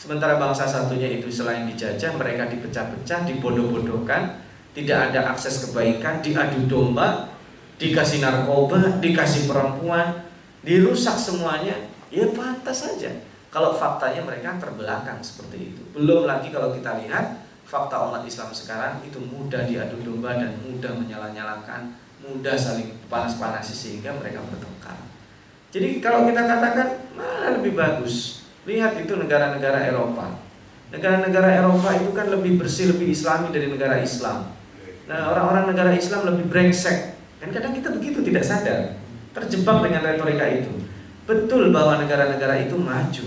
[0.00, 4.40] Sementara bangsa satunya itu selain dijajah, mereka dipecah-pecah, dibodoh-bodohkan,
[4.72, 7.28] tidak ada akses kebaikan, diadu domba,
[7.76, 10.24] dikasih narkoba, dikasih perempuan,
[10.64, 11.76] dirusak semuanya,
[12.08, 13.12] ya pantas saja.
[13.52, 15.82] Kalau faktanya mereka terbelakang seperti itu.
[15.92, 20.96] Belum lagi kalau kita lihat fakta umat Islam sekarang itu mudah diadu domba dan mudah
[20.96, 21.92] menyala-nyalakan,
[22.24, 25.09] mudah saling panas-panasi sehingga mereka bertengkar.
[25.70, 30.36] Jadi kalau kita katakan mana lebih bagus, Lihat itu negara-negara Eropa.
[30.92, 34.52] Negara-negara Eropa itu kan lebih bersih, lebih islami dari negara Islam.
[35.08, 37.16] Nah, orang-orang negara Islam lebih brengsek.
[37.40, 39.00] Dan kadang kita begitu tidak sadar,
[39.32, 40.70] terjebak dengan retorika itu.
[41.24, 43.26] Betul bahwa negara-negara itu maju.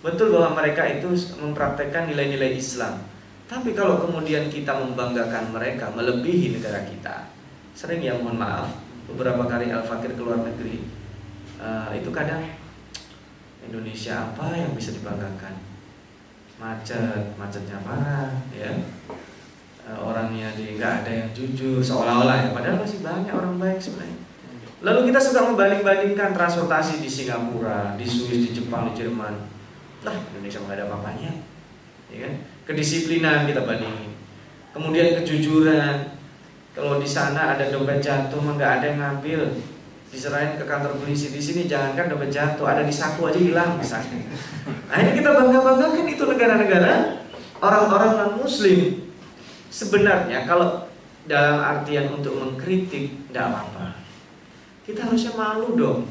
[0.00, 3.04] Betul bahwa mereka itu mempraktekkan nilai-nilai Islam.
[3.46, 7.30] Tapi kalau kemudian kita membanggakan mereka melebihi negara kita,
[7.76, 8.72] sering ya mohon maaf,
[9.06, 10.82] beberapa kali Al-Fakir keluar negeri,
[11.60, 12.42] uh, itu kadang
[13.66, 15.58] Indonesia apa yang bisa dibanggakan?
[16.56, 18.72] Macet macetnya parah ya?
[19.84, 22.48] E, orangnya di nggak ada yang jujur seolah-olah ya.
[22.54, 24.18] Padahal masih banyak orang baik sebenarnya.
[24.80, 29.34] Lalu kita suka membanding-bandingkan transportasi di Singapura di Swiss di Jepang di Jerman.
[30.06, 31.32] Lah Indonesia nggak ada apa-apanya
[32.08, 32.32] ya kan?
[32.64, 34.16] Kedisiplinan kita bandingin.
[34.72, 36.16] Kemudian kejujuran.
[36.76, 39.40] Kalau di sana ada dompet jatuh nggak ada yang ngambil
[40.16, 41.28] diserahin ke kantor polisi.
[41.28, 44.24] Di sini jangankan dompet jatuh ada di saku aja hilang misalnya.
[44.88, 46.92] Nah ini kita bangga banggakan itu negara-negara
[47.60, 49.12] orang-orang non muslim
[49.68, 50.88] sebenarnya kalau
[51.28, 54.00] dalam artian untuk mengkritik tidak apa-apa.
[54.88, 56.08] Kita harusnya malu dong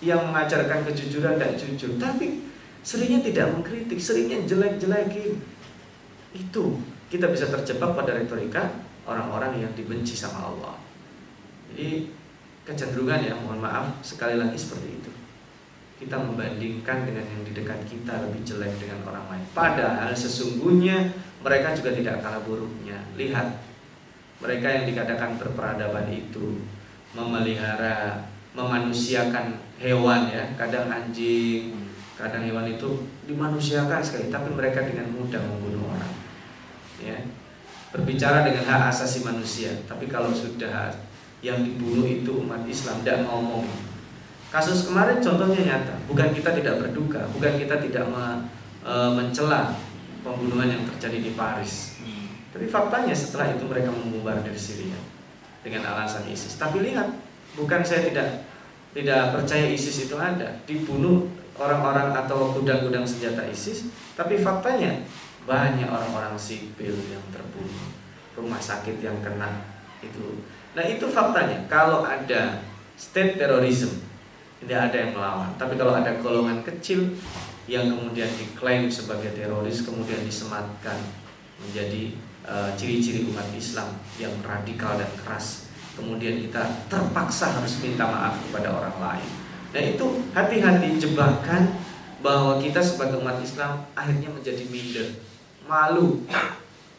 [0.00, 2.00] yang mengajarkan kejujuran dan jujur.
[2.00, 2.48] Tapi
[2.80, 5.36] seringnya tidak mengkritik seringnya jelek-jelekin.
[6.32, 6.80] Itu
[7.12, 8.72] kita bisa terjebak pada retorika
[9.04, 10.74] orang-orang yang dibenci sama Allah.
[11.74, 12.08] Jadi
[12.64, 15.12] kecenderungan ya mohon maaf sekali lagi seperti itu.
[16.00, 19.46] Kita membandingkan dengan yang di dekat kita lebih jelek dengan orang lain.
[19.52, 21.12] Padahal sesungguhnya
[21.44, 22.98] mereka juga tidak kalah buruknya.
[23.14, 23.62] Lihat
[24.40, 26.64] mereka yang dikatakan berperadaban itu
[27.14, 30.44] memelihara memanusiakan hewan ya.
[30.56, 31.76] Kadang anjing
[32.14, 36.14] kadang hewan itu dimanusiakan sekali tapi mereka dengan mudah membunuh orang
[36.98, 37.18] ya.
[37.94, 40.90] Berbicara dengan hak asasi manusia tapi kalau sudah
[41.44, 43.68] yang dibunuh itu umat Islam tidak ngomong.
[44.48, 48.48] Kasus kemarin contohnya nyata bukan kita tidak berduka bukan kita tidak me,
[48.86, 49.76] e, mencela
[50.24, 52.00] pembunuhan yang terjadi di Paris.
[52.54, 53.90] Tapi faktanya setelah itu mereka
[54.46, 54.94] dari Syria
[55.66, 56.54] dengan alasan ISIS.
[56.54, 57.10] Tapi lihat
[57.58, 58.46] bukan saya tidak
[58.94, 61.26] tidak percaya ISIS itu ada dibunuh
[61.58, 65.02] orang-orang atau gudang-gudang senjata ISIS tapi faktanya
[65.46, 67.90] banyak orang-orang sipil yang terbunuh
[68.38, 69.66] rumah sakit yang kena
[70.02, 70.42] itu
[70.74, 71.58] Nah itu faktanya.
[71.70, 72.58] Kalau ada
[72.98, 74.02] state terrorism,
[74.62, 75.50] tidak ada yang melawan.
[75.54, 77.14] Tapi kalau ada golongan kecil
[77.70, 80.98] yang kemudian diklaim sebagai teroris, kemudian disematkan
[81.62, 82.12] menjadi
[82.44, 83.88] eh, ciri-ciri uh, umat Islam
[84.20, 86.60] yang radikal dan keras, kemudian kita
[86.90, 89.28] terpaksa harus minta maaf kepada orang lain.
[89.72, 90.06] Nah itu
[90.36, 91.72] hati-hati jebakan
[92.20, 95.08] bahwa kita sebagai umat Islam akhirnya menjadi minder,
[95.64, 96.24] malu.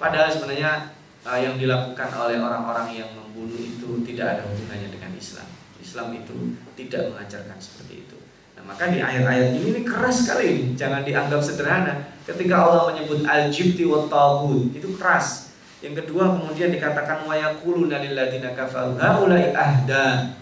[0.01, 0.91] Padahal sebenarnya
[1.25, 5.43] uh, yang dilakukan oleh orang-orang yang membunuh itu tidak ada hubungannya dengan Islam.
[5.83, 8.17] Islam itu tidak mengajarkan seperti itu.
[8.55, 12.15] Nah, maka di ayat-ayat ini, ini keras sekali, jangan dianggap sederhana.
[12.23, 15.51] Ketika Allah menyebut al-jibti wa tawud, itu keras.
[15.83, 20.33] Yang kedua kemudian dikatakan wa yaquluna lil ladzina kafaru haula'i ahda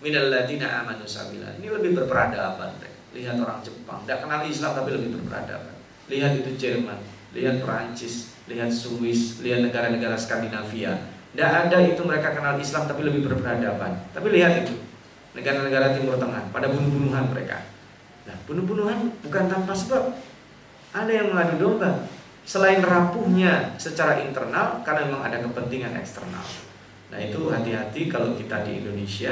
[0.00, 1.60] minal ladzina amanu sabila.
[1.60, 2.80] Ini lebih berperadaban.
[3.12, 5.76] Lihat orang Jepang, tidak kenal Islam tapi lebih berperadaban.
[6.08, 6.98] Lihat itu Jerman,
[7.36, 11.09] lihat Perancis, lihat Swiss, lihat negara-negara Skandinavia.
[11.30, 14.02] Tidak ada itu mereka kenal Islam tapi lebih berperadaban.
[14.10, 14.74] Tapi lihat itu
[15.30, 17.70] negara-negara Timur Tengah pada bunuh-bunuhan mereka.
[18.26, 20.10] Nah, bunuh-bunuhan bukan tanpa sebab.
[20.90, 22.10] Ada yang mengadu domba.
[22.42, 26.42] Selain rapuhnya secara internal karena memang ada kepentingan eksternal.
[27.14, 29.30] Nah, itu hati-hati kalau kita di Indonesia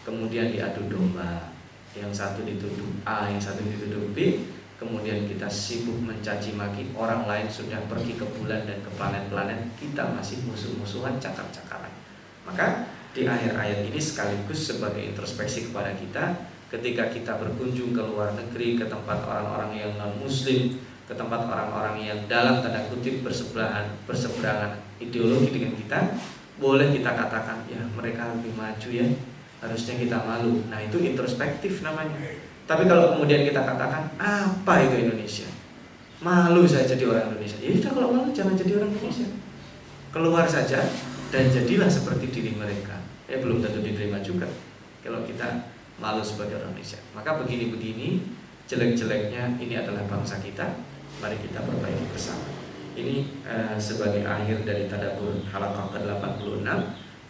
[0.00, 1.52] kemudian diadu domba.
[1.92, 4.48] Yang satu dituduh A, yang satu dituduh B,
[4.80, 10.02] kemudian kita sibuk mencaci maki orang lain sudah pergi ke bulan dan ke planet-planet kita
[10.14, 11.92] masih musuh-musuhan cakar-cakaran.
[12.44, 16.34] Maka di akhir ayat ini sekaligus sebagai introspeksi kepada kita
[16.74, 20.74] ketika kita berkunjung ke luar negeri ke tempat orang-orang yang non muslim
[21.06, 25.98] ke tempat orang-orang yang dalam tanda kutip bersebelahan berseberangan ideologi dengan kita
[26.58, 29.06] boleh kita katakan ya mereka lebih maju ya
[29.64, 30.60] harusnya kita malu.
[30.68, 32.18] Nah itu introspektif namanya
[32.64, 35.48] tapi kalau kemudian kita katakan apa itu Indonesia?
[36.24, 37.60] Malu saya jadi orang Indonesia.
[37.60, 39.28] Ya sudah kalau malu jangan jadi orang Indonesia.
[40.08, 40.80] Keluar saja
[41.28, 42.96] dan jadilah seperti diri mereka.
[43.28, 44.48] Ya belum tentu diterima juga
[45.04, 45.68] kalau kita
[46.00, 46.96] malu sebagai orang Indonesia.
[47.12, 48.24] Maka begini-begini
[48.64, 50.64] jelek-jeleknya ini adalah bangsa kita.
[51.20, 52.48] Mari kita perbaiki bersama.
[52.96, 56.64] Ini eh, sebagai akhir dari tadabur halakah ke-86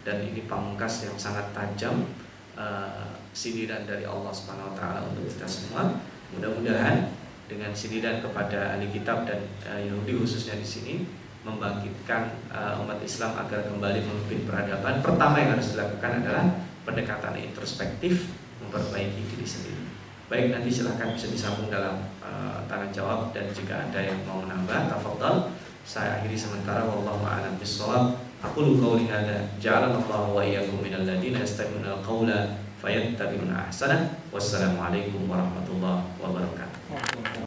[0.05, 2.07] dan ini pamungkas yang sangat tajam
[2.55, 5.99] eh, sindiran dari Allah Subhanahu wa taala untuk kita semua
[6.31, 7.11] mudah-mudahan
[7.45, 11.05] dengan sindiran kepada ahli kitab dan eh, Yahudi khususnya di sini
[11.45, 16.45] membangkitkan uh, umat Islam agar kembali memimpin peradaban, pertama yang harus dilakukan adalah
[16.81, 18.33] pendekatan introspektif,
[18.65, 19.85] memperbaiki diri sendiri.
[20.25, 24.89] Baik, nanti silahkan bisa disambung dalam uh, tanya jawab dan jika ada yang mau menambah,
[24.89, 25.53] tafadhal.
[25.85, 28.17] Saya akhiri sementara wallahu a'lam bishawab.
[28.41, 34.13] Aku lu qauli hadza ja'alallahu wa iyyakum minal ladzina yastami'una al-qawla fayattabi'una ahsana.
[34.29, 37.35] Wassalamualaikum warahmatullahi wabarakatuh.